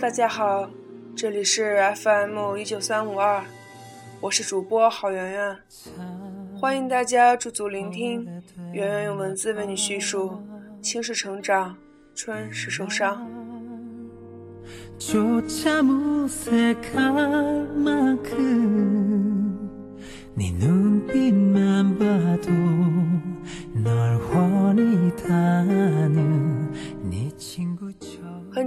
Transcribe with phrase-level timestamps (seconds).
[0.00, 0.70] 大家好，
[1.16, 3.42] 这里是 FM 一九三五二，
[4.20, 5.56] 我是主播郝圆圆，
[6.56, 8.24] 欢迎大家驻足聆听，
[8.72, 10.40] 圆圆用文字为你叙述，
[10.80, 11.76] 青是成长，
[12.14, 13.28] 春是受伤。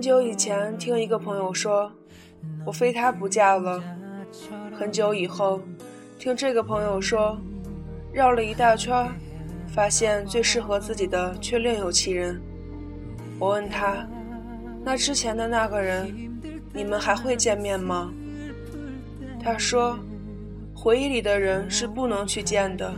[0.01, 1.91] 很久以前，听一个朋友说，
[2.65, 3.79] 我非他不嫁了。
[4.75, 5.61] 很久以后，
[6.17, 7.37] 听这个朋友说，
[8.11, 9.07] 绕了一大圈，
[9.67, 12.41] 发现最适合自己的却另有其人。
[13.37, 14.03] 我问他，
[14.83, 16.11] 那之前的那个人，
[16.73, 18.11] 你们还会见面吗？
[19.39, 19.99] 他说，
[20.73, 22.91] 回忆里的人是不能去见的，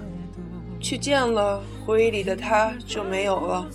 [0.80, 3.70] 去见了，回忆里的他就没有了。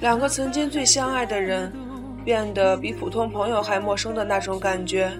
[0.00, 1.72] 两个曾经最相爱的人。
[2.28, 5.10] 变得比普通朋友还陌生的那种感觉，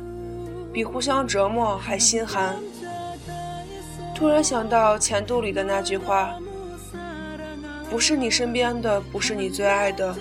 [0.70, 2.54] 比互相折磨还心寒。
[4.14, 6.38] 突然想到前度里的那句话
[7.88, 10.14] ：“不是你身边的，不是你最爱的，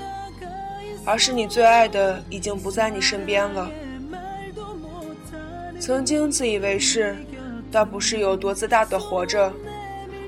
[1.03, 3.69] 而是你最爱的已经不在你身边了。”
[5.81, 7.17] 曾经自以为是，
[7.69, 9.52] 倒不是有多自大的活着，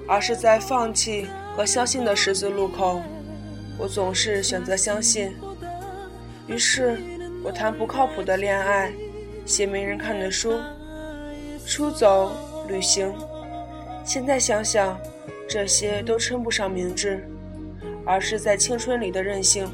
[0.05, 3.01] 而是在放弃和相信的十字路口，
[3.77, 5.33] 我总是选择相信。
[6.49, 6.97] 于是，
[7.43, 8.91] 我谈不靠谱的恋爱，
[9.45, 10.59] 写没人看的书，
[11.63, 12.31] 出走
[12.67, 13.13] 旅行。
[14.03, 14.99] 现在想想，
[15.47, 17.23] 这些都称不上明智，
[18.03, 19.69] 而是在青春里的任性。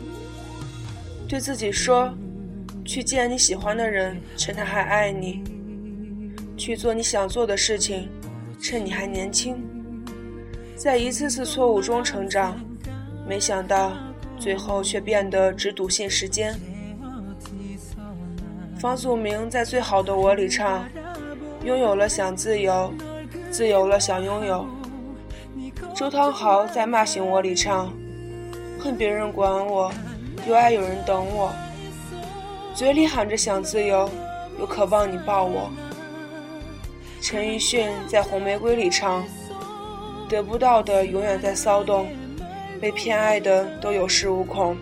[1.29, 2.13] 对自己说：
[2.83, 5.41] 去见你喜欢的人，趁他还爱你；
[6.57, 8.09] 去做你想做的事情，
[8.61, 9.55] 趁你还年轻。
[10.75, 12.59] 在一次次错误中成长，
[13.25, 13.93] 没想到。
[14.37, 16.53] 最后却变得只笃信时间。
[18.77, 20.85] 房祖名在《最好的我》里唱
[21.63, 22.93] ：“拥有了想自由，
[23.49, 24.67] 自由了想拥有。”
[25.95, 27.91] 周汤豪在《骂醒我》里唱
[28.77, 29.91] ：“恨别人管我，
[30.47, 31.51] 又爱有人等我。”
[32.75, 34.09] 嘴里喊着想自由，
[34.59, 35.71] 又渴望你抱我。
[37.21, 39.25] 陈奕迅在《红玫瑰》里唱
[40.29, 42.05] ：“得不到的永远在骚动。”
[42.79, 44.75] 被偏爱的都有恃无恐。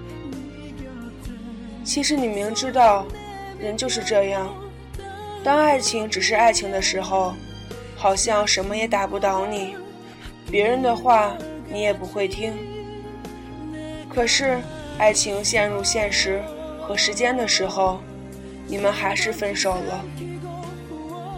[1.84, 3.06] 其实你明知道，
[3.60, 4.54] 人就是这样。
[5.44, 7.34] 当爱情只是爱情的时候，
[7.96, 9.76] 好像什么也打不倒你，
[10.50, 11.36] 别人的话
[11.70, 12.54] 你也不会听。
[14.08, 14.60] 可是
[14.98, 16.42] 爱情陷入现实
[16.82, 18.00] 和时间的时候，
[18.68, 20.06] 你们还是分手了。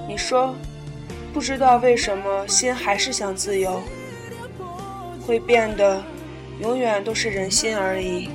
[0.07, 0.53] 你说，
[1.33, 3.81] 不知道为什么心还是想自由，
[5.25, 6.03] 会变得。
[6.61, 8.29] 永远都是人心而已。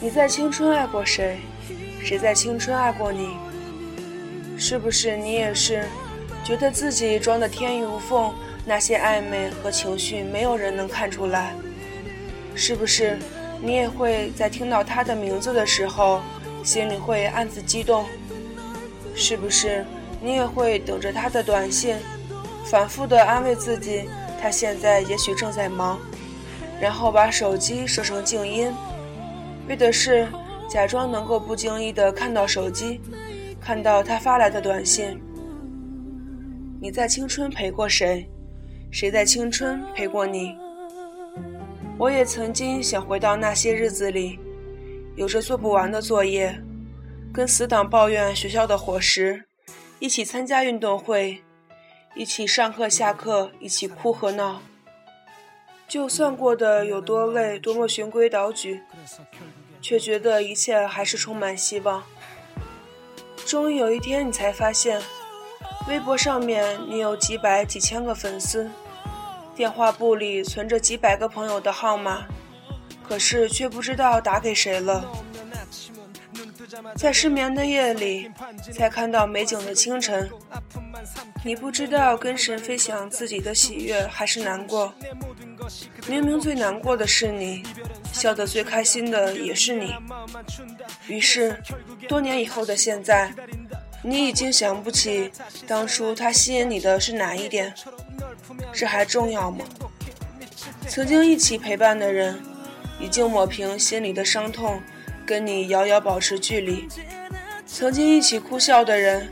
[0.00, 1.38] 你在青春爱过谁？
[2.02, 3.30] 谁在青春爱过你？
[4.56, 5.84] 是不是你也是，
[6.44, 8.32] 觉得自己装的天衣无缝？
[8.66, 11.54] 那些暧昧和情绪，没有人能看出来。
[12.54, 13.18] 是不是
[13.60, 16.20] 你也会在听到他的名字的时候，
[16.62, 18.04] 心里会暗自激动？
[19.14, 19.84] 是不是
[20.20, 21.96] 你也会等着他的短信，
[22.64, 24.08] 反复的安慰自己，
[24.40, 25.98] 他现在也许正在忙，
[26.80, 28.72] 然后把手机设成静音，
[29.68, 30.26] 为的是
[30.68, 33.00] 假装能够不经意的看到手机，
[33.60, 35.20] 看到他发来的短信。
[36.80, 38.28] 你在青春陪过谁？
[38.90, 40.56] 谁在青春陪过你？
[41.96, 44.38] 我也曾经想回到那些日子里，
[45.14, 46.60] 有着做不完的作业，
[47.32, 49.44] 跟死党抱怨学校的伙食，
[50.00, 51.42] 一起参加运动会，
[52.16, 54.60] 一起上课下课，一起哭和闹。
[55.86, 58.82] 就算过得有多累，多么循规蹈矩，
[59.80, 62.02] 却觉得一切还是充满希望。
[63.46, 65.00] 终于有一天，你才发现，
[65.88, 68.68] 微博上面你有几百几千个粉丝。
[69.54, 72.26] 电话簿里存着几百个朋友的号码，
[73.06, 75.04] 可是却不知道打给谁了。
[76.96, 78.30] 在失眠的夜里，
[78.72, 80.28] 才看到美景的清晨，
[81.44, 84.92] 你不知道跟谁分享自己的喜悦还是难过。
[86.08, 87.62] 明明最难过的是你，
[88.12, 89.94] 笑得最开心的也是你。
[91.06, 91.62] 于是，
[92.08, 93.32] 多年以后的现在，
[94.02, 95.30] 你已经想不起
[95.66, 97.72] 当初他吸引你的是哪一点。
[98.74, 99.64] 这还重要吗？
[100.88, 102.42] 曾经一起陪伴的人，
[102.98, 104.82] 已经抹平心里的伤痛，
[105.24, 106.88] 跟你遥遥保持距离。
[107.66, 109.30] 曾经一起哭笑的人，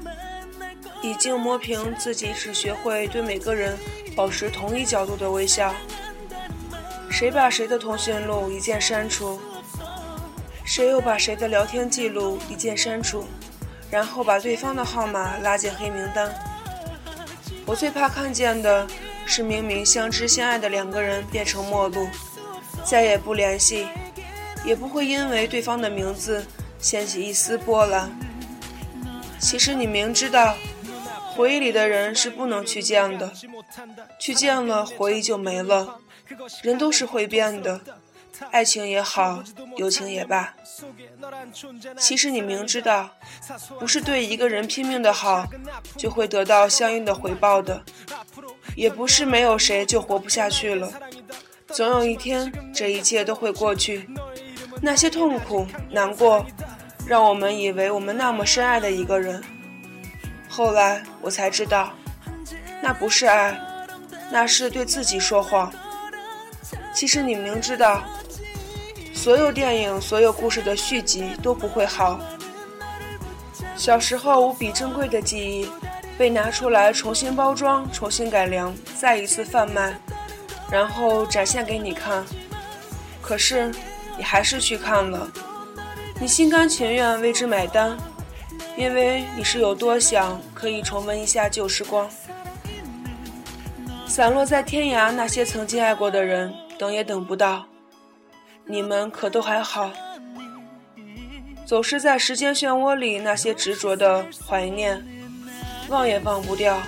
[1.03, 3.77] 已经磨平自己，只学会对每个人
[4.17, 5.75] 保持同一角度的微笑。
[7.11, 9.41] 谁把谁的通讯录一键删除？
[10.65, 13.27] 谁又把谁的聊天记录一键删除？
[13.91, 16.33] 然后把对方的号码拉进黑名单？
[17.67, 18.87] 我最怕看见的
[19.27, 22.07] 是，明明相知相爱的两个人变成陌路，
[22.85, 23.87] 再也不联系，
[24.65, 26.45] 也不会因为对方的名字
[26.79, 28.11] 掀起一丝波澜。
[29.39, 30.55] 其实你明知道，
[31.35, 33.33] 回忆里的人是不能去见的，
[34.19, 35.99] 去见了回忆就没了。
[36.63, 37.81] 人都是会变的，
[38.51, 39.43] 爱情也好，
[39.77, 40.55] 友情也罢。
[41.97, 43.11] 其实你明知道，
[43.79, 45.47] 不是对一个人拼命的好，
[45.97, 47.83] 就会得到相应的回报的，
[48.75, 50.93] 也不是没有谁就活不下去了。
[51.69, 54.09] 总有一天，这一切都会过去。
[54.81, 56.45] 那些痛苦、难过，
[57.07, 59.43] 让我们以为我们那么深爱的一个人，
[60.49, 61.93] 后来我才知道，
[62.83, 63.59] 那不是爱，
[64.31, 65.73] 那是对自己说谎。
[66.93, 68.03] 其实你明知道，
[69.23, 72.19] 所有电影、所有故事的续集都不会好。
[73.77, 75.69] 小时候无比珍贵的记忆，
[76.19, 79.97] 被拿出来重新包装、重新改良、再一次贩卖，
[80.69, 82.25] 然后展现给你看。
[83.21, 83.71] 可是
[84.19, 85.31] 你还是去看了，
[86.21, 87.97] 你心甘情愿为之买单，
[88.77, 92.11] 因为你是有多想可以重温一下旧时光。
[94.05, 96.53] 散落在天涯那些曾经爱过的人。
[96.77, 97.65] 等也等不到，
[98.67, 99.91] 你们可都还好？
[101.67, 105.05] 走失在时间漩涡里，那些执着的怀念，
[105.89, 106.81] 忘也忘不掉，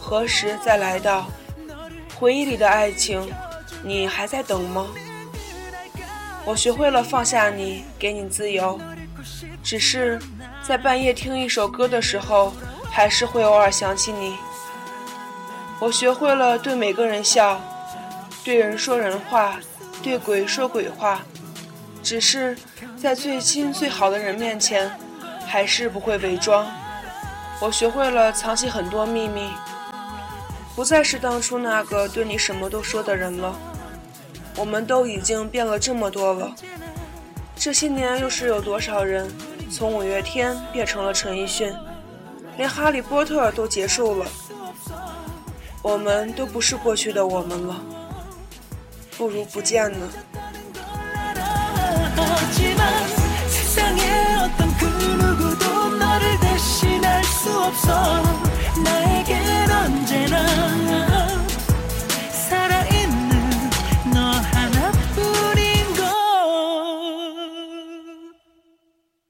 [0.00, 1.26] 何时再来到？
[2.16, 3.32] 回忆里的爱情，
[3.82, 4.86] 你还在等吗？
[6.44, 8.78] 我学会了放下你，给你自由，
[9.62, 10.18] 只是
[10.62, 12.52] 在半夜听一首歌的时候，
[12.90, 14.36] 还是会偶尔想起你。
[15.80, 17.60] 我学会了对每个人笑。
[18.44, 19.58] 对人说人话，
[20.04, 21.22] 对鬼说鬼话，
[22.02, 22.54] 只是
[22.94, 24.94] 在最亲最好的人面前，
[25.46, 26.66] 还是不会伪装。
[27.58, 29.48] 我学会了藏起很多秘密，
[30.76, 33.58] 不再是当初那个对你什么都说的人了。
[34.58, 36.54] 我们都已经变了这么多了，
[37.56, 39.32] 这些年又是有多少人
[39.70, 41.74] 从五月天变成了陈奕迅，
[42.58, 44.26] 连哈利波特都结束了，
[45.80, 47.80] 我们都不是过去的我们了。
[49.16, 50.08] 不如不见呢。